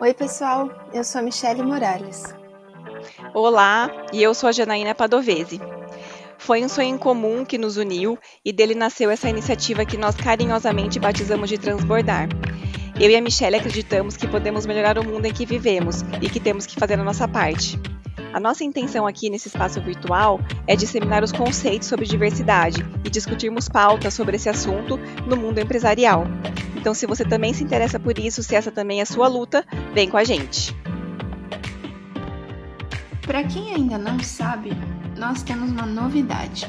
Oi, 0.00 0.12
pessoal, 0.12 0.68
eu 0.92 1.02
sou 1.02 1.20
a 1.20 1.22
Michele 1.22 1.62
Morales. 1.62 2.34
Olá, 3.32 3.90
e 4.12 4.22
eu 4.22 4.34
sou 4.34 4.50
a 4.50 4.52
Janaína 4.52 4.94
Padovese. 4.94 5.58
Foi 6.36 6.62
um 6.62 6.68
sonho 6.68 6.94
em 6.94 6.98
comum 6.98 7.42
que 7.42 7.56
nos 7.56 7.78
uniu 7.78 8.18
e 8.44 8.52
dele 8.52 8.74
nasceu 8.74 9.10
essa 9.10 9.30
iniciativa 9.30 9.86
que 9.86 9.96
nós 9.96 10.14
carinhosamente 10.14 11.00
batizamos 11.00 11.48
de 11.48 11.56
Transbordar. 11.56 12.28
Eu 13.00 13.10
e 13.10 13.16
a 13.16 13.20
Michelle 13.22 13.56
acreditamos 13.56 14.14
que 14.14 14.28
podemos 14.28 14.66
melhorar 14.66 14.98
o 14.98 15.04
mundo 15.04 15.24
em 15.24 15.32
que 15.32 15.46
vivemos 15.46 16.02
e 16.20 16.28
que 16.28 16.38
temos 16.38 16.66
que 16.66 16.76
fazer 16.76 17.00
a 17.00 17.04
nossa 17.04 17.26
parte. 17.26 17.80
A 18.34 18.40
nossa 18.40 18.64
intenção 18.64 19.06
aqui 19.06 19.30
nesse 19.30 19.46
espaço 19.46 19.80
virtual 19.80 20.40
é 20.66 20.74
disseminar 20.74 21.22
os 21.22 21.30
conceitos 21.30 21.86
sobre 21.86 22.04
diversidade 22.04 22.84
e 23.04 23.08
discutirmos 23.08 23.68
pautas 23.68 24.12
sobre 24.12 24.34
esse 24.34 24.48
assunto 24.48 24.98
no 25.24 25.36
mundo 25.36 25.60
empresarial. 25.60 26.26
Então, 26.76 26.92
se 26.92 27.06
você 27.06 27.24
também 27.24 27.54
se 27.54 27.62
interessa 27.62 28.00
por 28.00 28.18
isso, 28.18 28.42
se 28.42 28.56
essa 28.56 28.72
também 28.72 29.00
é 29.00 29.04
sua 29.04 29.28
luta, 29.28 29.64
vem 29.94 30.08
com 30.08 30.16
a 30.16 30.24
gente. 30.24 30.74
Para 33.24 33.44
quem 33.44 33.72
ainda 33.72 33.98
não 33.98 34.18
sabe, 34.18 34.70
nós 35.16 35.44
temos 35.44 35.70
uma 35.70 35.86
novidade. 35.86 36.68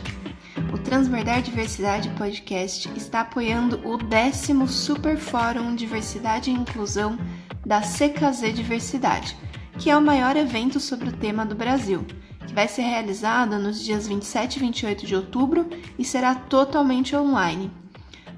O 0.71 0.77
Transbordar 0.77 1.41
Diversidade 1.41 2.09
Podcast 2.11 2.87
está 2.95 3.21
apoiando 3.21 3.81
o 3.83 3.97
décimo 3.97 4.67
Super 4.67 5.17
Fórum 5.17 5.73
Diversidade 5.73 6.51
e 6.51 6.53
Inclusão 6.53 7.17
da 7.65 7.81
CKZ 7.81 8.53
Diversidade, 8.53 9.35
que 9.79 9.89
é 9.89 9.97
o 9.97 10.01
maior 10.01 10.35
evento 10.37 10.79
sobre 10.79 11.09
o 11.09 11.17
tema 11.17 11.45
do 11.45 11.55
Brasil, 11.55 12.05
que 12.47 12.53
vai 12.53 12.67
ser 12.67 12.83
realizado 12.83 13.59
nos 13.59 13.83
dias 13.83 14.07
27 14.07 14.55
e 14.55 14.59
28 14.59 15.05
de 15.05 15.15
outubro 15.15 15.69
e 15.97 16.05
será 16.05 16.35
totalmente 16.35 17.15
online. 17.15 17.71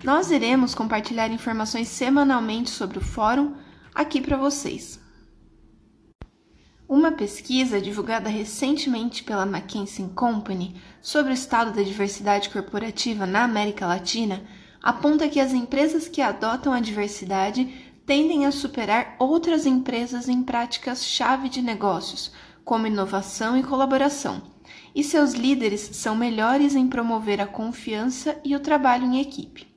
Nós 0.03 0.31
iremos 0.31 0.73
compartilhar 0.73 1.29
informações 1.29 1.87
semanalmente 1.87 2.69
sobre 2.69 2.97
o 2.97 3.01
fórum 3.01 3.55
aqui 3.93 4.21
para 4.21 4.37
vocês. 4.37 4.99
Uma 6.87 7.11
pesquisa 7.11 7.81
divulgada 7.81 8.29
recentemente 8.29 9.23
pela 9.23 9.45
McKinsey 9.45 10.07
Company 10.15 10.81
sobre 11.01 11.31
o 11.31 11.33
estado 11.33 11.73
da 11.73 11.81
diversidade 11.81 12.49
corporativa 12.49 13.25
na 13.25 13.43
América 13.43 13.85
Latina 13.85 14.41
aponta 14.81 15.27
que 15.27 15.39
as 15.39 15.51
empresas 15.51 16.07
que 16.07 16.21
adotam 16.21 16.71
a 16.71 16.79
diversidade 16.79 17.86
tendem 18.07 18.45
a 18.45 18.51
superar 18.51 19.17
outras 19.19 19.65
empresas 19.65 20.29
em 20.29 20.41
práticas-chave 20.41 21.49
de 21.49 21.61
negócios, 21.61 22.31
como 22.63 22.87
inovação 22.87 23.57
e 23.57 23.63
colaboração, 23.63 24.41
e 24.95 25.03
seus 25.03 25.33
líderes 25.33 25.89
são 25.91 26.15
melhores 26.15 26.73
em 26.73 26.87
promover 26.87 27.41
a 27.41 27.45
confiança 27.45 28.39
e 28.45 28.55
o 28.55 28.61
trabalho 28.61 29.05
em 29.05 29.19
equipe. 29.19 29.67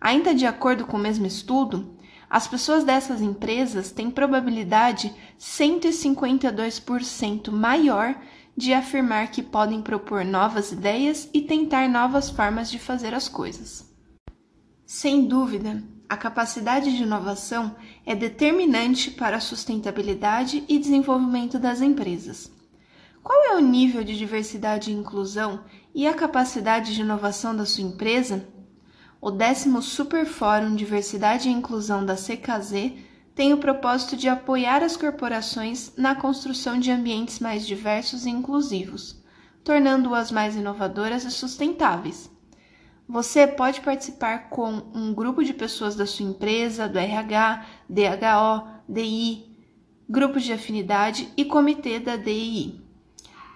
Ainda 0.00 0.32
de 0.32 0.46
acordo 0.46 0.86
com 0.86 0.96
o 0.96 1.00
mesmo 1.00 1.26
estudo, 1.26 1.96
as 2.30 2.46
pessoas 2.46 2.84
dessas 2.84 3.20
empresas 3.20 3.90
têm 3.90 4.08
probabilidade 4.08 5.12
152% 5.40 7.50
maior 7.50 8.14
de 8.56 8.72
afirmar 8.72 9.32
que 9.32 9.42
podem 9.42 9.82
propor 9.82 10.24
novas 10.24 10.70
ideias 10.70 11.28
e 11.34 11.40
tentar 11.40 11.88
novas 11.88 12.30
formas 12.30 12.70
de 12.70 12.78
fazer 12.78 13.14
as 13.14 13.28
coisas. 13.28 13.87
Sem 14.90 15.26
dúvida, 15.26 15.84
a 16.08 16.16
capacidade 16.16 16.96
de 16.96 17.02
inovação 17.02 17.76
é 18.06 18.14
determinante 18.14 19.10
para 19.10 19.36
a 19.36 19.40
sustentabilidade 19.40 20.64
e 20.66 20.78
desenvolvimento 20.78 21.58
das 21.58 21.82
empresas. 21.82 22.50
Qual 23.22 23.38
é 23.50 23.54
o 23.54 23.60
nível 23.60 24.02
de 24.02 24.16
diversidade 24.16 24.90
e 24.90 24.94
inclusão 24.94 25.62
e 25.94 26.06
a 26.06 26.14
capacidade 26.14 26.94
de 26.94 27.02
inovação 27.02 27.54
da 27.54 27.66
sua 27.66 27.84
empresa? 27.84 28.48
O 29.20 29.30
décimo 29.30 29.82
Super 29.82 30.24
Fórum 30.24 30.74
Diversidade 30.74 31.50
e 31.50 31.52
Inclusão 31.52 32.02
da 32.02 32.14
CKZ 32.14 32.94
tem 33.34 33.52
o 33.52 33.58
propósito 33.58 34.16
de 34.16 34.26
apoiar 34.26 34.82
as 34.82 34.96
corporações 34.96 35.92
na 35.98 36.14
construção 36.14 36.80
de 36.80 36.90
ambientes 36.90 37.40
mais 37.40 37.66
diversos 37.66 38.24
e 38.24 38.30
inclusivos, 38.30 39.22
tornando-as 39.62 40.32
mais 40.32 40.56
inovadoras 40.56 41.26
e 41.26 41.30
sustentáveis. 41.30 42.37
Você 43.08 43.46
pode 43.46 43.80
participar 43.80 44.50
com 44.50 44.82
um 44.94 45.14
grupo 45.14 45.42
de 45.42 45.54
pessoas 45.54 45.96
da 45.96 46.04
sua 46.04 46.26
empresa, 46.26 46.86
do 46.86 46.98
RH, 46.98 47.64
DHO, 47.88 48.68
DI, 48.86 49.46
grupos 50.08 50.44
de 50.44 50.52
afinidade 50.52 51.32
e 51.36 51.44
comitê 51.44 51.98
da 51.98 52.16
DI. 52.16 52.80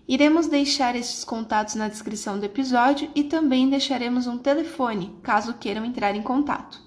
Iremos 0.08 0.47
deixar 0.47 0.96
esses 0.96 1.24
contatos 1.24 1.75
na 1.75 1.88
descrição 1.88 2.38
do 2.38 2.46
episódio 2.46 3.09
e 3.16 3.24
também 3.24 3.69
deixaremos 3.69 4.28
um 4.28 4.38
telefone 4.38 5.18
caso 5.24 5.53
queiram 5.53 5.86
entrar 5.86 6.14
em 6.14 6.22
contato. 6.22 6.81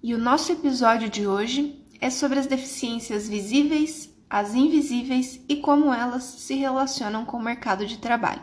E 0.00 0.14
o 0.14 0.18
nosso 0.18 0.52
episódio 0.52 1.08
de 1.08 1.26
hoje 1.26 1.84
é 2.00 2.10
sobre 2.10 2.38
as 2.38 2.46
deficiências 2.46 3.28
visíveis, 3.28 4.08
as 4.30 4.54
invisíveis 4.54 5.40
e 5.48 5.56
como 5.56 5.92
elas 5.92 6.22
se 6.22 6.54
relacionam 6.54 7.24
com 7.24 7.36
o 7.36 7.42
mercado 7.42 7.86
de 7.86 7.98
trabalho. 7.98 8.42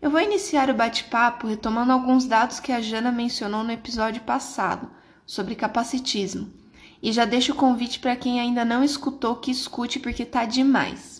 Eu 0.00 0.10
vou 0.10 0.20
iniciar 0.20 0.70
o 0.70 0.74
bate-papo 0.74 1.46
retomando 1.46 1.90
alguns 1.90 2.26
dados 2.26 2.60
que 2.60 2.70
a 2.70 2.80
Jana 2.80 3.10
mencionou 3.10 3.64
no 3.64 3.72
episódio 3.72 4.22
passado 4.22 4.88
sobre 5.26 5.54
capacitismo. 5.54 6.52
E 7.02 7.12
já 7.12 7.24
deixo 7.24 7.52
o 7.52 7.56
convite 7.56 7.98
para 7.98 8.16
quem 8.16 8.40
ainda 8.40 8.64
não 8.64 8.84
escutou 8.84 9.36
que 9.36 9.50
escute 9.50 9.98
porque 9.98 10.24
tá 10.24 10.44
demais. 10.44 11.17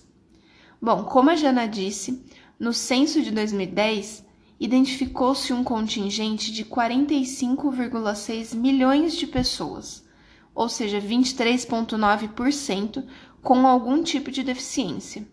Bom, 0.81 1.03
como 1.05 1.31
a 1.31 1.37
Jana 1.37 1.67
disse, 1.67 2.25
no 2.59 2.73
censo 2.73 3.21
de 3.21 3.33
2010 3.33 4.25
identificou-se 4.61 5.53
um 5.53 5.65
contingente 5.65 6.53
de 6.53 6.65
45,6 6.65 8.55
milhões 8.55 9.17
de 9.17 9.27
pessoas, 9.27 10.07
ou 10.55 10.69
seja, 10.69 11.01
23,9% 11.01 13.05
com 13.43 13.67
algum 13.67 14.01
tipo 14.03 14.31
de 14.31 14.45
deficiência. 14.45 15.27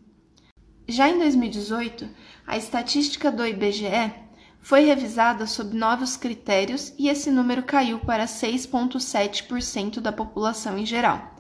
Já 0.88 1.09
em 1.09 1.19
2018, 1.19 2.09
a 2.45 2.57
estatística 2.57 3.31
do 3.31 3.45
IBGE 3.45 4.13
foi 4.59 4.81
revisada 4.81 5.45
sob 5.45 5.78
novos 5.78 6.17
critérios 6.17 6.91
e 6.97 7.07
esse 7.07 7.29
número 7.29 7.61
caiu 7.61 8.00
para 8.00 8.25
6,7% 8.25 10.00
da 10.00 10.11
população 10.11 10.75
em 10.75 10.88
geral, 10.88 11.34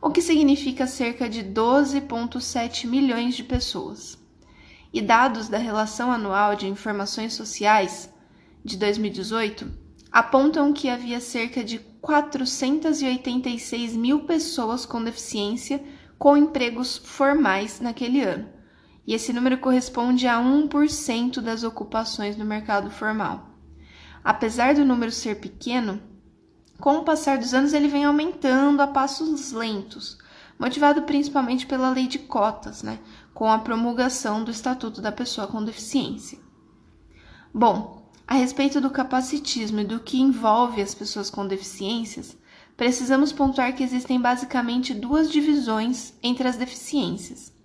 o 0.00 0.10
que 0.10 0.22
significa 0.22 0.86
cerca 0.86 1.28
de 1.28 1.42
12,7 1.42 2.86
milhões 2.86 3.34
de 3.34 3.42
pessoas. 3.44 4.18
E 4.92 5.02
dados 5.02 5.48
da 5.48 5.58
Relação 5.58 6.10
Anual 6.10 6.54
de 6.56 6.66
Informações 6.66 7.34
Sociais 7.34 8.12
de 8.64 8.76
2018 8.76 9.70
apontam 10.10 10.72
que 10.72 10.88
havia 10.88 11.20
cerca 11.20 11.62
de 11.62 11.78
486 12.00 13.94
mil 13.94 14.20
pessoas 14.20 14.86
com 14.86 15.04
deficiência 15.04 15.82
com 16.18 16.36
empregos 16.36 16.96
formais 16.96 17.80
naquele 17.80 18.22
ano 18.22 18.58
e 19.08 19.14
esse 19.14 19.32
número 19.32 19.56
corresponde 19.56 20.26
a 20.28 20.36
1% 20.36 21.40
das 21.40 21.64
ocupações 21.64 22.36
no 22.36 22.44
mercado 22.44 22.90
formal. 22.90 23.48
Apesar 24.22 24.74
do 24.74 24.84
número 24.84 25.10
ser 25.10 25.40
pequeno, 25.40 25.98
com 26.80 26.98
o 26.98 27.04
passar 27.04 27.38
dos 27.38 27.54
anos 27.54 27.72
ele 27.72 27.88
vem 27.88 28.04
aumentando 28.04 28.80
a 28.80 28.86
passos 28.86 29.52
lentos, 29.52 30.18
motivado 30.58 31.02
principalmente 31.02 31.66
pela 31.66 31.90
lei 31.90 32.06
de 32.06 32.18
cotas, 32.18 32.82
né, 32.82 32.98
com 33.34 33.50
a 33.50 33.58
promulgação 33.58 34.44
do 34.44 34.50
Estatuto 34.50 35.00
da 35.00 35.12
Pessoa 35.12 35.46
com 35.46 35.64
Deficiência. 35.64 36.38
Bom, 37.52 38.10
a 38.26 38.34
respeito 38.34 38.80
do 38.80 38.90
capacitismo 38.90 39.80
e 39.80 39.84
do 39.84 40.00
que 40.00 40.20
envolve 40.20 40.82
as 40.82 40.94
pessoas 40.94 41.30
com 41.30 41.46
deficiências, 41.46 42.36
precisamos 42.76 43.32
pontuar 43.32 43.74
que 43.74 43.82
existem 43.82 44.20
basicamente 44.20 44.94
duas 44.94 45.30
divisões 45.30 46.14
entre 46.22 46.46
as 46.46 46.56
deficiências 46.56 47.56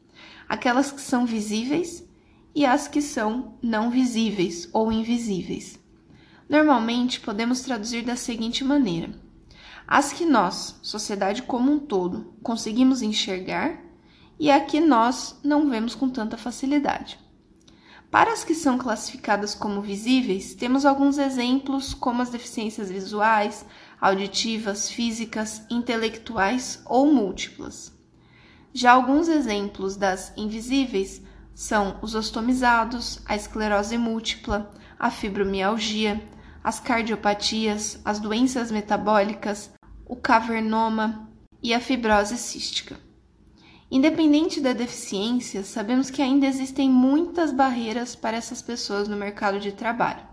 aquelas 0.47 0.91
que 0.91 1.01
são 1.01 1.25
visíveis 1.25 2.07
e 2.53 2.65
as 2.65 2.87
que 2.87 3.01
são 3.01 3.57
não 3.61 3.89
visíveis 3.89 4.69
ou 4.71 4.91
invisíveis. 4.91 5.79
Normalmente 6.47 7.19
podemos 7.19 7.61
traduzir 7.61 8.03
da 8.03 8.15
seguinte 8.15 8.63
maneira: 8.63 9.09
as 9.87 10.13
que 10.13 10.25
nós, 10.25 10.79
sociedade 10.81 11.43
como 11.43 11.71
um 11.71 11.79
todo, 11.79 12.33
conseguimos 12.41 13.01
enxergar 13.01 13.79
e 14.39 14.49
a 14.51 14.59
que 14.59 14.79
nós 14.79 15.39
não 15.43 15.69
vemos 15.69 15.95
com 15.95 16.09
tanta 16.09 16.37
facilidade. 16.37 17.19
Para 18.09 18.31
as 18.31 18.43
que 18.43 18.53
são 18.53 18.77
classificadas 18.77 19.55
como 19.55 19.81
visíveis, 19.81 20.53
temos 20.53 20.85
alguns 20.85 21.17
exemplos, 21.17 21.95
como 21.95 22.21
as 22.21 22.29
deficiências 22.29 22.91
visuais, 22.91 23.65
auditivas, 23.99 24.89
físicas, 24.89 25.63
intelectuais 25.69 26.81
ou 26.85 27.11
múltiplas. 27.11 27.91
Já 28.71 28.91
alguns 28.91 29.27
exemplos 29.27 29.95
das 29.95 30.31
invisíveis 30.37 31.23
são 31.55 31.97
os 32.01 32.13
ostomizados, 32.13 33.19
a 33.25 33.35
esclerose 33.35 33.97
múltipla, 33.97 34.71
a 34.99 35.09
fibromialgia, 35.11 36.21
as 36.63 36.79
cardiopatias, 36.79 37.99
as 38.05 38.19
doenças 38.19 38.71
metabólicas, 38.71 39.71
o 40.05 40.15
cavernoma 40.15 41.29
e 41.61 41.73
a 41.73 41.79
fibrose 41.79 42.37
cística. 42.37 42.97
Independente 43.91 44.59
da 44.59 44.73
deficiência, 44.73 45.63
sabemos 45.63 46.09
que 46.09 46.21
ainda 46.21 46.47
existem 46.47 46.89
muitas 46.89 47.51
barreiras 47.51 48.15
para 48.15 48.37
essas 48.37 48.61
pessoas 48.61 49.07
no 49.07 49.15
mercado 49.15 49.59
de 49.59 49.71
trabalho, 49.71 50.25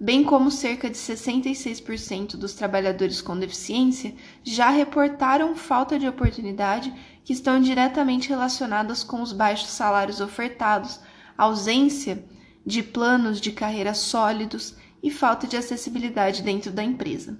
bem 0.00 0.24
como 0.24 0.50
cerca 0.50 0.90
de 0.90 0.96
66% 0.96 2.36
dos 2.36 2.54
trabalhadores 2.54 3.22
com 3.22 3.38
deficiência 3.38 4.14
já 4.42 4.70
reportaram 4.70 5.54
falta 5.54 5.98
de 5.98 6.08
oportunidade 6.08 6.92
que 7.24 7.32
estão 7.32 7.60
diretamente 7.60 8.28
relacionadas 8.28 9.04
com 9.04 9.22
os 9.22 9.32
baixos 9.32 9.70
salários 9.70 10.20
ofertados, 10.20 10.98
ausência 11.38 12.24
de 12.64 12.82
planos 12.82 13.40
de 13.40 13.52
carreira 13.52 13.94
sólidos 13.94 14.74
e 15.02 15.10
falta 15.10 15.46
de 15.46 15.56
acessibilidade 15.56 16.42
dentro 16.42 16.70
da 16.70 16.82
empresa. 16.82 17.38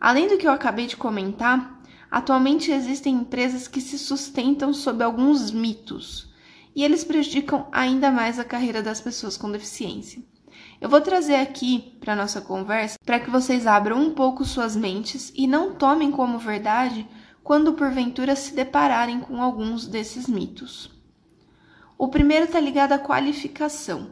Além 0.00 0.28
do 0.28 0.36
que 0.36 0.46
eu 0.46 0.52
acabei 0.52 0.86
de 0.86 0.96
comentar, 0.96 1.82
Atualmente 2.12 2.70
existem 2.70 3.14
empresas 3.14 3.66
que 3.66 3.80
se 3.80 3.98
sustentam 3.98 4.74
sob 4.74 5.02
alguns 5.02 5.50
mitos 5.50 6.30
e 6.76 6.84
eles 6.84 7.04
prejudicam 7.04 7.66
ainda 7.72 8.10
mais 8.10 8.38
a 8.38 8.44
carreira 8.44 8.82
das 8.82 9.00
pessoas 9.00 9.38
com 9.38 9.50
deficiência. 9.50 10.22
Eu 10.78 10.90
vou 10.90 11.00
trazer 11.00 11.36
aqui 11.36 11.96
para 12.00 12.14
nossa 12.14 12.42
conversa 12.42 12.98
para 13.02 13.18
que 13.18 13.30
vocês 13.30 13.66
abram 13.66 13.98
um 13.98 14.10
pouco 14.10 14.44
suas 14.44 14.76
mentes 14.76 15.32
e 15.34 15.46
não 15.46 15.74
tomem 15.74 16.10
como 16.10 16.38
verdade 16.38 17.08
quando 17.42 17.72
porventura 17.72 18.36
se 18.36 18.54
depararem 18.54 19.18
com 19.18 19.40
alguns 19.40 19.86
desses 19.86 20.26
mitos. 20.26 20.90
O 21.96 22.08
primeiro 22.08 22.44
está 22.44 22.60
ligado 22.60 22.92
à 22.92 22.98
qualificação. 22.98 24.10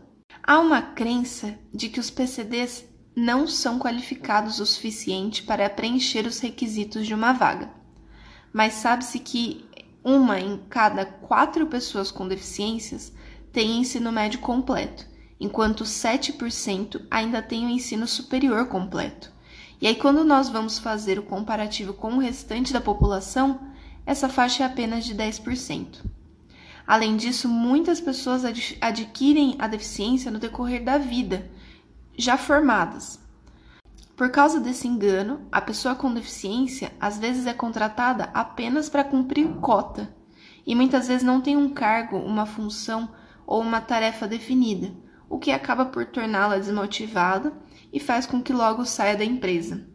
Há 0.51 0.59
uma 0.59 0.83
crença 0.83 1.57
de 1.73 1.89
que 1.89 2.01
os 2.01 2.11
PCDs 2.11 2.85
não 3.15 3.47
são 3.47 3.79
qualificados 3.79 4.59
o 4.59 4.67
suficiente 4.67 5.45
para 5.45 5.71
preencher 5.71 6.27
os 6.27 6.41
requisitos 6.41 7.07
de 7.07 7.15
uma 7.15 7.33
vaga 7.33 7.71
mas 8.53 8.75
sabe-se 8.75 9.19
que 9.19 9.65
uma 10.03 10.41
em 10.41 10.59
cada 10.69 11.05
quatro 11.05 11.67
pessoas 11.67 12.11
com 12.11 12.27
deficiências 12.27 13.13
tem 13.53 13.79
ensino 13.79 14.11
médio 14.11 14.41
completo, 14.41 15.07
enquanto 15.39 15.85
7% 15.85 17.07
ainda 17.11 17.43
tem 17.43 17.67
o 17.67 17.69
ensino 17.69 18.07
superior 18.07 18.67
completo. 18.67 19.33
E 19.81 19.87
aí, 19.87 19.95
quando 19.95 20.25
nós 20.25 20.49
vamos 20.49 20.79
fazer 20.79 21.19
o 21.19 21.23
comparativo 21.23 21.95
com 21.95 22.15
o 22.15 22.19
restante 22.19 22.73
da 22.73 22.81
população, 22.81 23.61
essa 24.05 24.29
faixa 24.29 24.63
é 24.63 24.67
apenas 24.67 25.05
de 25.05 25.15
10%. 25.15 26.05
Além 26.91 27.17
disso, 27.17 27.49
muitas 27.49 28.01
pessoas 28.01 28.43
adquirem 28.81 29.55
a 29.61 29.69
deficiência 29.69 30.29
no 30.29 30.41
decorrer 30.41 30.83
da 30.83 30.99
vida, 30.99 31.49
já 32.19 32.37
formadas, 32.37 33.21
por 34.17 34.29
causa 34.29 34.59
desse 34.59 34.89
engano, 34.89 35.47
a 35.53 35.61
pessoa 35.61 35.95
com 35.95 36.13
deficiência 36.13 36.91
às 36.99 37.17
vezes 37.17 37.47
é 37.47 37.55
contratada 37.55 38.25
apenas 38.35 38.89
para 38.89 39.05
cumprir 39.05 39.47
cota 39.61 40.13
e 40.67 40.75
muitas 40.75 41.07
vezes 41.07 41.23
não 41.23 41.41
tem 41.41 41.57
um 41.57 41.69
cargo, 41.69 42.17
uma 42.17 42.45
função 42.45 43.09
ou 43.47 43.61
uma 43.61 43.81
tarefa 43.81 44.27
definida, 44.27 44.93
o 45.29 45.39
que 45.39 45.53
acaba 45.53 45.85
por 45.85 46.07
torná-la 46.07 46.59
desmotivada 46.59 47.53
e 47.93 48.01
faz 48.01 48.27
com 48.27 48.43
que 48.43 48.53
logo 48.53 48.85
saia 48.85 49.17
da 49.17 49.25
empresa. 49.25 49.87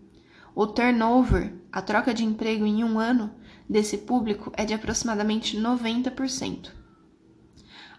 O 0.56 0.66
turnover, 0.66 1.54
a 1.74 1.82
troca 1.82 2.14
de 2.14 2.24
emprego 2.24 2.66
em 2.66 2.86
um 2.86 2.98
ano, 2.98 3.36
desse 3.70 3.98
público 3.98 4.50
é 4.56 4.64
de 4.64 4.74
aproximadamente 4.74 5.60
90%. 5.60 6.85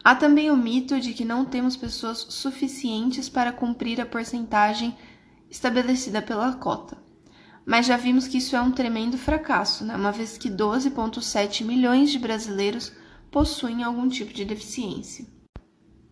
Há 0.07 0.15
também 0.15 0.53
o 0.53 0.57
mito 0.57 1.01
de 1.01 1.13
que 1.13 1.25
não 1.25 1.45
temos 1.45 1.77
pessoas 1.77 2.19
suficientes 2.29 3.29
para 3.29 3.51
cumprir 3.51 4.01
a 4.01 4.07
porcentagem 4.07 4.97
estabelecida 5.51 6.23
pela 6.23 6.53
cota. 6.53 6.97
Mas 7.67 7.87
já 7.87 7.97
vimos 7.97 8.29
que 8.29 8.39
isso 8.39 8.55
é 8.55 8.61
um 8.61 8.71
tremendo 8.71 9.19
fracasso, 9.19 9.85
né? 9.85 9.97
uma 9.97 10.13
vez 10.13 10.39
que 10.39 10.49
12,7 10.49 11.65
milhões 11.65 12.13
de 12.13 12.21
brasileiros 12.21 12.93
possuem 13.33 13.83
algum 13.83 14.09
tipo 14.09 14.33
de 14.33 14.45
deficiência. 14.45 15.27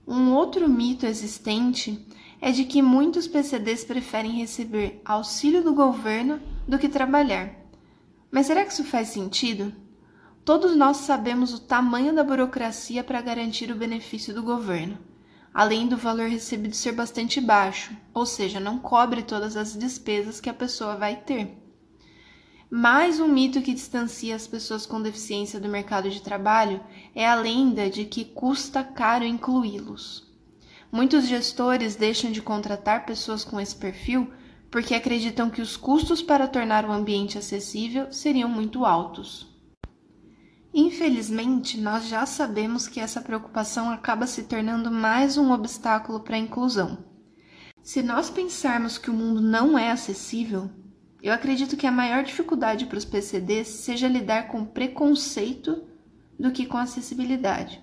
Um 0.04 0.32
outro 0.32 0.68
mito 0.68 1.06
existente 1.06 2.04
é 2.40 2.50
de 2.50 2.64
que 2.64 2.82
muitos 2.82 3.28
PCDs 3.28 3.84
preferem 3.84 4.32
receber 4.32 5.00
auxílio 5.04 5.62
do 5.62 5.72
governo 5.72 6.40
do 6.66 6.80
que 6.80 6.88
trabalhar. 6.88 7.54
Mas 8.28 8.46
será 8.46 8.64
que 8.64 8.72
isso 8.72 8.82
faz 8.82 9.10
sentido? 9.10 9.72
Todos 10.44 10.76
nós 10.76 10.98
sabemos 10.98 11.54
o 11.54 11.60
tamanho 11.60 12.14
da 12.14 12.22
burocracia 12.22 13.02
para 13.02 13.22
garantir 13.22 13.70
o 13.70 13.76
benefício 13.76 14.34
do 14.34 14.42
governo 14.42 14.98
além 15.54 15.86
do 15.86 15.96
valor 15.96 16.28
recebido 16.28 16.74
ser 16.74 16.90
bastante 16.90 17.40
baixo, 17.40 17.96
ou 18.12 18.26
seja, 18.26 18.58
não 18.58 18.80
cobre 18.80 19.22
todas 19.22 19.56
as 19.56 19.76
despesas 19.76 20.40
que 20.40 20.50
a 20.50 20.54
pessoa 20.54 20.96
vai 20.96 21.14
ter. 21.14 21.56
Mais 22.68 23.20
um 23.20 23.28
mito 23.28 23.62
que 23.62 23.72
distancia 23.72 24.34
as 24.34 24.48
pessoas 24.48 24.84
com 24.84 25.00
deficiência 25.00 25.60
do 25.60 25.68
mercado 25.68 26.10
de 26.10 26.20
trabalho 26.20 26.80
é 27.14 27.24
a 27.24 27.36
lenda 27.36 27.88
de 27.88 28.04
que 28.04 28.24
custa 28.24 28.82
caro 28.82 29.24
incluí-los. 29.24 30.28
Muitos 30.90 31.28
gestores 31.28 31.94
deixam 31.94 32.32
de 32.32 32.42
contratar 32.42 33.06
pessoas 33.06 33.44
com 33.44 33.60
esse 33.60 33.76
perfil 33.76 34.32
porque 34.72 34.92
acreditam 34.92 35.50
que 35.50 35.62
os 35.62 35.76
custos 35.76 36.20
para 36.20 36.48
tornar 36.48 36.84
o 36.84 36.90
ambiente 36.90 37.38
acessível 37.38 38.12
seriam 38.12 38.48
muito 38.48 38.84
altos. 38.84 39.53
Infelizmente, 40.76 41.80
nós 41.80 42.08
já 42.08 42.26
sabemos 42.26 42.88
que 42.88 42.98
essa 42.98 43.20
preocupação 43.20 43.90
acaba 43.90 44.26
se 44.26 44.42
tornando 44.42 44.90
mais 44.90 45.38
um 45.38 45.52
obstáculo 45.52 46.18
para 46.18 46.34
a 46.34 46.38
inclusão. 46.38 47.04
Se 47.80 48.02
nós 48.02 48.28
pensarmos 48.28 48.98
que 48.98 49.08
o 49.08 49.14
mundo 49.14 49.40
não 49.40 49.78
é 49.78 49.92
acessível, 49.92 50.68
eu 51.22 51.32
acredito 51.32 51.76
que 51.76 51.86
a 51.86 51.92
maior 51.92 52.24
dificuldade 52.24 52.86
para 52.86 52.98
os 52.98 53.04
PCDs 53.04 53.68
seja 53.68 54.08
lidar 54.08 54.48
com 54.48 54.64
preconceito 54.64 55.84
do 56.36 56.50
que 56.50 56.66
com 56.66 56.76
acessibilidade. 56.76 57.80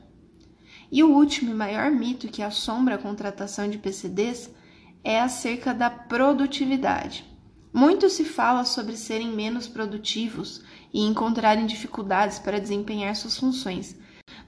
E 0.92 1.02
o 1.02 1.16
último 1.16 1.52
e 1.52 1.56
maior 1.56 1.90
mito 1.90 2.28
que 2.28 2.44
assombra 2.44 2.96
a 2.96 3.02
contratação 3.02 3.70
de 3.70 3.78
PCDs 3.78 4.54
é 5.02 5.22
acerca 5.22 5.74
da 5.74 5.90
produtividade. 5.90 7.31
Muito 7.74 8.10
se 8.10 8.26
fala 8.26 8.66
sobre 8.66 8.98
serem 8.98 9.30
menos 9.30 9.66
produtivos 9.66 10.62
e 10.94 11.06
encontrarem 11.06 11.66
dificuldades 11.66 12.38
para 12.38 12.60
desempenhar 12.60 13.16
suas 13.16 13.38
funções, 13.38 13.96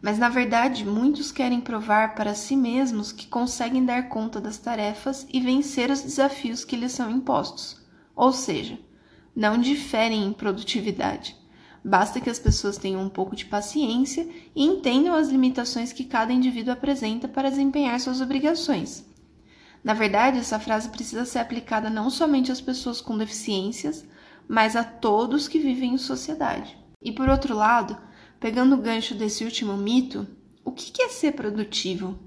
mas 0.02 0.20
na 0.20 0.28
verdade 0.28 0.86
muitos 0.86 1.32
querem 1.32 1.62
provar 1.62 2.16
para 2.16 2.36
si 2.36 2.54
mesmos 2.54 3.14
que 3.14 3.28
conseguem 3.28 3.86
dar 3.86 4.10
conta 4.10 4.42
das 4.42 4.58
tarefas 4.58 5.26
e 5.32 5.40
vencer 5.40 5.90
os 5.90 6.02
desafios 6.02 6.66
que 6.66 6.76
lhes 6.76 6.92
são 6.92 7.10
impostos. 7.10 7.82
Ou 8.14 8.34
seja, 8.34 8.78
não 9.34 9.58
diferem 9.58 10.26
em 10.26 10.34
produtividade. 10.34 11.36
Basta 11.84 12.20
que 12.20 12.30
as 12.30 12.40
pessoas 12.40 12.78
tenham 12.78 13.02
um 13.02 13.10
pouco 13.10 13.38
de 13.38 13.46
paciência 13.46 14.28
e 14.54 14.66
entendam 14.66 15.16
as 15.16 15.30
limitações 15.30 15.94
que 15.94 16.04
cada 16.04 16.34
indivíduo 16.34 16.74
apresenta 16.74 17.28
para 17.28 17.50
desempenhar 17.50 18.00
suas 18.02 18.20
obrigações. 18.20 19.13
Na 19.84 19.94
verdade, 19.94 20.40
essa 20.40 20.60
frase 20.60 20.90
precisa 20.90 21.26
ser 21.26 21.40
aplicada 21.40 21.90
não 21.90 22.10
somente 22.10 22.52
às 22.52 22.62
pessoas 22.62 23.02
com 23.02 23.18
deficiências, 23.18 24.08
mas 24.48 24.76
a 24.76 24.84
todos 24.84 25.48
que 25.48 25.60
vivem 25.60 25.96
em 25.96 25.98
sociedade. 25.98 26.78
E 27.02 27.12
por 27.12 27.28
outro 27.28 27.54
lado, 27.54 27.98
pegando 28.40 28.76
o 28.76 28.82
gancho 28.82 29.14
desse 29.14 29.44
último 29.44 29.76
mito, 29.76 30.26
o 30.64 30.72
que 30.72 31.02
é 31.02 31.10
ser 31.10 31.34
produtivo? 31.34 32.18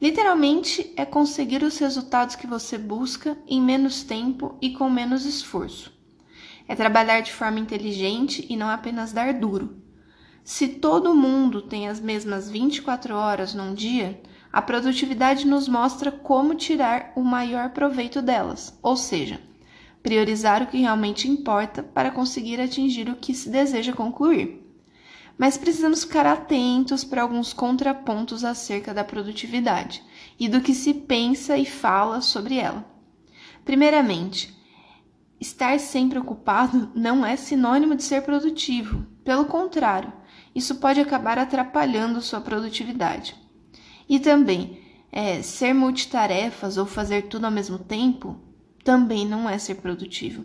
Literalmente 0.00 0.92
é 0.96 1.04
conseguir 1.04 1.62
os 1.62 1.78
resultados 1.78 2.34
que 2.34 2.48
você 2.48 2.76
busca 2.76 3.38
em 3.46 3.62
menos 3.62 4.02
tempo 4.02 4.58
e 4.60 4.70
com 4.70 4.90
menos 4.90 5.24
esforço. 5.24 5.92
É 6.66 6.74
trabalhar 6.74 7.20
de 7.20 7.32
forma 7.32 7.60
inteligente 7.60 8.44
e 8.50 8.56
não 8.56 8.68
apenas 8.68 9.12
dar 9.12 9.32
duro. 9.32 9.80
Se 10.42 10.66
todo 10.66 11.14
mundo 11.14 11.62
tem 11.62 11.88
as 11.88 12.00
mesmas 12.00 12.50
24 12.50 13.14
horas 13.14 13.54
num 13.54 13.72
dia, 13.72 14.20
a 14.52 14.60
produtividade 14.60 15.46
nos 15.46 15.66
mostra 15.66 16.12
como 16.12 16.54
tirar 16.54 17.12
o 17.16 17.22
maior 17.22 17.70
proveito 17.70 18.20
delas, 18.20 18.78
ou 18.82 18.96
seja, 18.96 19.40
priorizar 20.02 20.62
o 20.62 20.66
que 20.66 20.76
realmente 20.76 21.26
importa 21.26 21.82
para 21.82 22.10
conseguir 22.10 22.60
atingir 22.60 23.08
o 23.08 23.16
que 23.16 23.32
se 23.32 23.48
deseja 23.48 23.94
concluir. 23.94 24.60
Mas 25.38 25.56
precisamos 25.56 26.04
ficar 26.04 26.26
atentos 26.26 27.02
para 27.02 27.22
alguns 27.22 27.54
contrapontos 27.54 28.44
acerca 28.44 28.92
da 28.92 29.02
produtividade 29.02 30.02
e 30.38 30.48
do 30.48 30.60
que 30.60 30.74
se 30.74 30.92
pensa 30.92 31.56
e 31.56 31.64
fala 31.64 32.20
sobre 32.20 32.58
ela. 32.58 32.84
Primeiramente, 33.64 34.54
estar 35.40 35.80
sempre 35.80 36.18
ocupado 36.18 36.92
não 36.94 37.24
é 37.24 37.36
sinônimo 37.36 37.94
de 37.94 38.02
ser 38.02 38.22
produtivo. 38.22 39.06
Pelo 39.24 39.46
contrário, 39.46 40.12
isso 40.54 40.74
pode 40.74 41.00
acabar 41.00 41.38
atrapalhando 41.38 42.20
sua 42.20 42.40
produtividade. 42.40 43.41
E 44.12 44.20
também, 44.20 44.78
é, 45.10 45.40
ser 45.40 45.72
multitarefas 45.72 46.76
ou 46.76 46.84
fazer 46.84 47.28
tudo 47.28 47.46
ao 47.46 47.50
mesmo 47.50 47.78
tempo 47.78 48.36
também 48.84 49.26
não 49.26 49.48
é 49.48 49.56
ser 49.56 49.76
produtivo. 49.76 50.44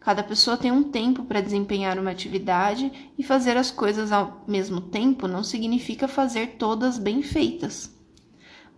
Cada 0.00 0.22
pessoa 0.22 0.56
tem 0.56 0.72
um 0.72 0.84
tempo 0.84 1.22
para 1.22 1.42
desempenhar 1.42 1.98
uma 1.98 2.10
atividade 2.10 2.90
e 3.18 3.22
fazer 3.22 3.54
as 3.54 3.70
coisas 3.70 4.12
ao 4.12 4.42
mesmo 4.48 4.80
tempo 4.80 5.28
não 5.28 5.44
significa 5.44 6.08
fazer 6.08 6.56
todas 6.56 6.98
bem 6.98 7.20
feitas. 7.20 7.94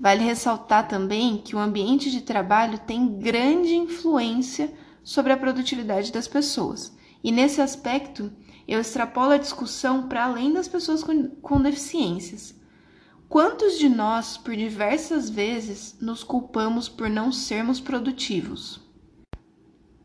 Vale 0.01 0.25
ressaltar 0.25 0.89
também 0.89 1.39
que 1.39 1.55
o 1.55 1.61
ambiente 1.61 2.11
de 2.11 2.21
trabalho 2.21 2.81
tem 2.81 3.07
grande 3.21 3.77
influência 3.77 4.75
sobre 5.05 5.33
a 5.33 5.37
produtividade 5.37 6.11
das 6.11 6.27
pessoas. 6.27 6.93
E 7.23 7.31
nesse 7.31 7.61
aspecto, 7.61 8.33
eu 8.67 8.81
extrapolo 8.81 9.31
a 9.31 9.39
discussão 9.39 10.09
para 10.09 10.25
além 10.25 10.53
das 10.53 10.67
pessoas 10.67 11.05
com, 11.05 11.29
com 11.37 11.63
deficiências. 11.63 12.64
Quantos 13.35 13.81
de 13.81 13.89
nós, 13.89 14.37
por 14.37 14.55
diversas 14.55 15.29
vezes, 15.29 15.99
nos 16.01 16.23
culpamos 16.23 16.89
por 16.89 17.11
não 17.11 17.33
sermos 17.33 17.81
produtivos? 17.81 18.81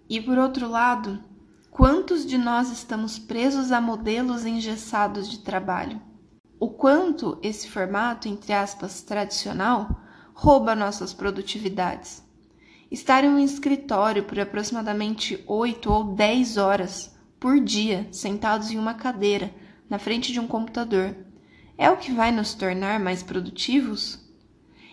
E 0.09 0.19
por 0.19 0.39
outro 0.39 0.67
lado, 0.67 1.23
quantos 1.69 2.25
de 2.25 2.39
nós 2.39 2.71
estamos 2.71 3.19
presos 3.19 3.71
a 3.71 3.79
modelos 3.79 4.47
engessados 4.47 5.29
de 5.29 5.41
trabalho? 5.41 6.01
O 6.59 6.69
quanto 6.69 7.37
esse 7.43 7.69
formato, 7.69 8.27
entre 8.27 8.51
aspas, 8.51 9.03
tradicional, 9.03 10.01
rouba 10.33 10.73
nossas 10.73 11.13
produtividades? 11.13 12.23
Estar 12.89 13.23
em 13.23 13.29
um 13.29 13.37
escritório 13.37 14.23
por 14.23 14.39
aproximadamente 14.39 15.43
8 15.45 15.91
ou 15.91 16.15
10 16.15 16.57
horas 16.57 17.15
por 17.39 17.59
dia, 17.59 18.07
sentados 18.11 18.71
em 18.71 18.79
uma 18.79 18.95
cadeira, 18.95 19.53
na 19.87 19.99
frente 19.99 20.33
de 20.33 20.39
um 20.39 20.47
computador, 20.47 21.15
é 21.79 21.89
o 21.89 21.95
que 21.95 22.11
vai 22.11 22.29
nos 22.29 22.53
tornar 22.53 22.99
mais 22.99 23.23
produtivos? 23.23 24.19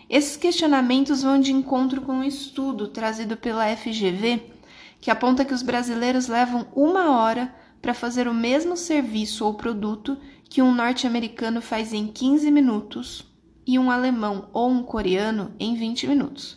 Esses 0.09 0.37
questionamentos 0.37 1.21
vão 1.21 1.41
de 1.41 1.53
encontro 1.53 2.01
com 2.01 2.13
um 2.13 2.23
estudo 2.23 2.87
trazido 2.87 3.37
pela 3.37 3.77
FGV 3.77 4.53
que 5.01 5.11
aponta 5.11 5.45
que 5.45 5.53
os 5.53 5.63
brasileiros 5.63 6.29
levam 6.29 6.69
uma 6.77 7.11
hora 7.11 7.53
para 7.83 7.93
fazer 7.93 8.29
o 8.29 8.35
mesmo 8.35 8.77
serviço 8.77 9.45
ou 9.45 9.55
produto 9.55 10.17
que 10.49 10.63
um 10.63 10.73
norte-americano 10.73 11.61
faz 11.61 11.93
em 11.93 12.07
15 12.07 12.53
minutos 12.53 13.27
e 13.67 13.81
um 13.81 13.91
alemão 13.91 14.49
ou 14.53 14.71
um 14.71 14.85
coreano 14.85 15.53
em 15.59 15.75
20 15.75 16.07
minutos. 16.07 16.57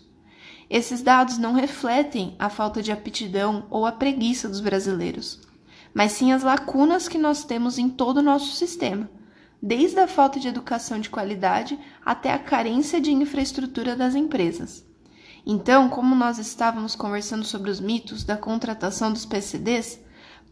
Esses 0.69 1.01
dados 1.01 1.39
não 1.39 1.53
refletem 1.53 2.35
a 2.37 2.49
falta 2.49 2.83
de 2.83 2.91
aptidão 2.91 3.65
ou 3.71 3.83
a 3.83 3.91
preguiça 3.91 4.47
dos 4.47 4.59
brasileiros, 4.59 5.41
mas 5.91 6.11
sim 6.11 6.31
as 6.31 6.43
lacunas 6.43 7.07
que 7.07 7.17
nós 7.17 7.43
temos 7.43 7.79
em 7.79 7.89
todo 7.89 8.17
o 8.17 8.23
nosso 8.23 8.55
sistema 8.55 9.09
desde 9.61 9.99
a 9.99 10.07
falta 10.07 10.39
de 10.39 10.47
educação 10.47 10.99
de 10.99 11.09
qualidade 11.09 11.77
até 12.05 12.31
a 12.31 12.39
carência 12.39 12.99
de 12.99 13.11
infraestrutura 13.11 13.95
das 13.95 14.15
empresas. 14.15 14.85
Então, 15.45 15.89
como 15.89 16.15
nós 16.15 16.37
estávamos 16.37 16.95
conversando 16.95 17.43
sobre 17.43 17.71
os 17.71 17.79
mitos 17.79 18.23
da 18.23 18.37
contratação 18.37 19.11
dos 19.11 19.25
PCDs, 19.25 19.99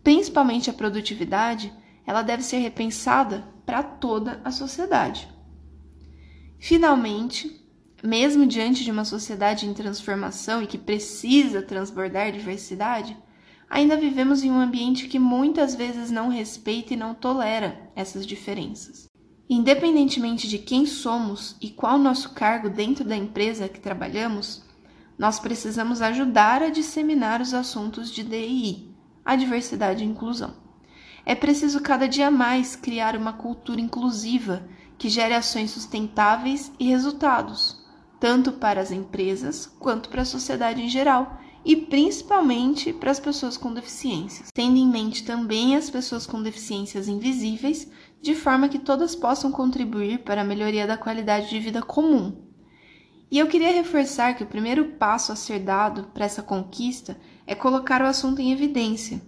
principalmente 0.04 0.70
a 0.70 0.74
produtividade, 0.74 1.72
ela 2.06 2.22
deve 2.22 2.44
ser 2.44 2.58
repensada 2.60 3.44
para 3.66 3.84
toda 3.84 4.42
a 4.44 4.52
sociedade. 4.52 5.28
Finalmente, 6.60 7.64
mesmo 8.04 8.46
diante 8.46 8.84
de 8.84 8.92
uma 8.92 9.06
sociedade 9.06 9.68
em 9.68 9.74
transformação 9.74 10.62
e 10.62 10.68
que 10.68 10.78
precisa 10.78 11.62
transbordar 11.62 12.32
diversidade, 12.32 13.18
ainda 13.70 13.98
vivemos 13.98 14.44
em 14.44 14.52
um 14.52 14.60
ambiente 14.60 15.08
que 15.08 15.20
muitas 15.20 15.76
vezes 15.76 16.10
não 16.10 16.30
respeita 16.30 16.94
e 16.94 16.98
não 16.98 17.14
tolera 17.14 17.90
essas 17.96 18.26
diferenças. 18.26 19.08
Independentemente 19.50 20.48
de 20.48 20.58
quem 20.58 20.86
somos 20.86 21.56
e 21.62 21.70
qual 21.70 21.98
nosso 21.98 22.32
cargo 22.34 22.70
dentro 22.70 23.06
da 23.06 23.16
empresa 23.16 23.70
que 23.70 23.80
trabalhamos, 23.80 24.64
nós 25.18 25.40
precisamos 25.40 26.02
ajudar 26.02 26.62
a 26.62 26.70
disseminar 26.70 27.42
os 27.42 27.54
assuntos 27.54 28.12
de 28.12 28.24
DI, 28.24 28.94
a 29.24 29.36
diversidade 29.36 30.04
e 30.04 30.08
inclusão. 30.08 30.54
É 31.26 31.34
preciso 31.36 31.82
cada 31.82 32.08
dia 32.08 32.32
mais 32.32 32.76
criar 32.76 33.16
uma 33.16 33.34
cultura 33.34 33.82
inclusiva 33.82 34.68
que 34.98 35.10
gere 35.10 35.34
ações 35.34 35.72
sustentáveis 35.72 36.72
e 36.80 36.88
resultados, 36.88 37.84
tanto 38.20 38.54
para 38.54 38.82
as 38.82 38.92
empresas 38.92 39.66
quanto 39.66 40.10
para 40.10 40.22
a 40.22 40.26
sociedade 40.26 40.82
em 40.82 40.90
geral 40.90 41.40
e 41.68 41.76
principalmente 41.76 42.94
para 42.94 43.12
as 43.12 43.20
pessoas 43.20 43.58
com 43.58 43.74
deficiências, 43.74 44.48
tendo 44.54 44.78
em 44.78 44.88
mente 44.88 45.26
também 45.26 45.76
as 45.76 45.90
pessoas 45.90 46.26
com 46.26 46.42
deficiências 46.42 47.10
invisíveis, 47.10 47.92
de 48.22 48.34
forma 48.34 48.70
que 48.70 48.80
todas 48.80 49.14
possam 49.14 49.52
contribuir 49.52 50.20
para 50.20 50.42
a 50.42 50.46
melhoria 50.46 50.88
da 50.88 50.96
qualidade 50.96 51.50
de 51.50 51.60
vida 51.60 51.82
comum. 51.82 52.42
E 53.30 53.38
eu 53.38 53.48
queria 53.48 53.74
reforçar 53.74 54.34
que 54.34 54.44
o 54.44 54.48
primeiro 54.48 54.94
passo 54.94 55.34
a 55.34 55.36
ser 55.36 55.60
dado 55.60 56.04
para 56.14 56.24
essa 56.24 56.42
conquista 56.42 57.20
é 57.46 57.54
colocar 57.54 58.02
o 58.02 58.06
assunto 58.06 58.42
em 58.42 58.54
evidência. 58.54 59.22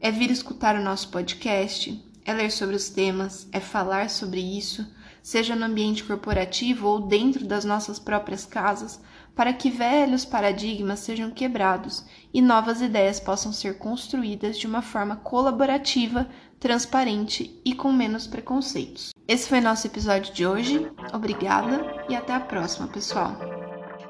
É 0.00 0.12
vir 0.12 0.30
escutar 0.30 0.76
o 0.76 0.84
nosso 0.84 1.08
podcast, 1.08 2.00
é 2.24 2.32
ler 2.32 2.52
sobre 2.52 2.76
os 2.76 2.90
temas, 2.90 3.48
é 3.50 3.58
falar 3.58 4.08
sobre 4.08 4.40
isso, 4.40 4.86
seja 5.20 5.56
no 5.56 5.64
ambiente 5.64 6.04
corporativo 6.04 6.86
ou 6.86 7.08
dentro 7.08 7.44
das 7.44 7.64
nossas 7.64 7.98
próprias 7.98 8.46
casas, 8.46 9.00
para 9.36 9.52
que 9.52 9.70
velhos 9.70 10.24
paradigmas 10.24 11.00
sejam 11.00 11.30
quebrados 11.30 12.04
e 12.32 12.40
novas 12.40 12.80
ideias 12.80 13.20
possam 13.20 13.52
ser 13.52 13.76
construídas 13.76 14.58
de 14.58 14.66
uma 14.66 14.80
forma 14.80 15.16
colaborativa, 15.16 16.26
transparente 16.58 17.60
e 17.62 17.74
com 17.74 17.92
menos 17.92 18.26
preconceitos. 18.26 19.10
Esse 19.28 19.48
foi 19.48 19.60
nosso 19.60 19.86
episódio 19.86 20.32
de 20.32 20.46
hoje. 20.46 20.90
Obrigada 21.12 22.04
e 22.08 22.16
até 22.16 22.32
a 22.32 22.40
próxima, 22.40 22.88
pessoal. 22.88 23.36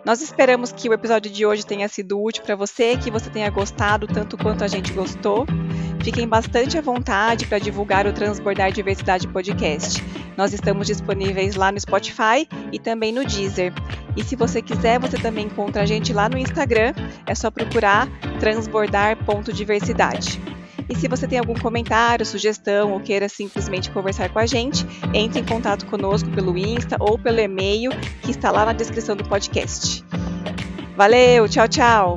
Nós 0.05 0.23
esperamos 0.23 0.71
que 0.71 0.89
o 0.89 0.93
episódio 0.93 1.31
de 1.31 1.45
hoje 1.45 1.67
tenha 1.67 1.89
sido 1.89 2.23
útil 2.23 2.45
para 2.45 2.55
você, 2.55 2.97
que 2.97 3.11
você 3.11 3.29
tenha 3.29 3.51
gostado 3.51 4.07
tanto 4.07 4.39
quanto 4.39 4.63
a 4.63 4.69
gente 4.69 4.93
gostou. 4.93 5.45
Fiquem 6.07 6.27
bastante 6.29 6.79
à 6.79 6.81
vontade 6.81 7.47
para 7.47 7.59
divulgar 7.59 8.07
o 8.07 8.13
Transbordar 8.13 8.71
Diversidade 8.71 9.27
Podcast. 9.27 10.01
Nós 10.37 10.53
estamos 10.53 10.87
disponíveis 10.87 11.57
lá 11.57 11.73
no 11.73 11.81
Spotify 11.81 12.47
e 12.71 12.79
também 12.79 13.11
no 13.11 13.25
Deezer. 13.25 13.73
E 14.17 14.23
se 14.23 14.37
você 14.37 14.63
quiser, 14.63 15.01
você 15.01 15.19
também 15.19 15.47
encontra 15.47 15.83
a 15.83 15.85
gente 15.85 16.13
lá 16.13 16.29
no 16.29 16.39
Instagram. 16.39 16.93
É 17.27 17.35
só 17.35 17.51
procurar 17.51 18.07
transbordar.diversidade. 18.39 20.41
E 20.89 20.95
se 20.95 21.09
você 21.09 21.27
tem 21.27 21.41
algum 21.41 21.55
comentário, 21.55 22.25
sugestão 22.25 22.93
ou 22.93 23.01
queira 23.01 23.29
simplesmente 23.29 23.91
conversar 23.91 24.29
com 24.29 24.39
a 24.39 24.47
gente, 24.47 24.87
entre 25.13 25.41
em 25.41 25.45
contato 25.45 25.87
conosco 25.87 26.31
pelo 26.31 26.57
Insta 26.57 26.97
ou 27.01 27.19
pelo 27.19 27.41
e-mail 27.41 27.91
que 28.23 28.31
está 28.31 28.53
lá 28.53 28.65
na 28.65 28.73
descrição 28.73 29.17
do 29.17 29.29
podcast. 29.29 30.05
Valeu, 30.97 31.49
tchau, 31.49 31.67
tchau! 31.67 32.15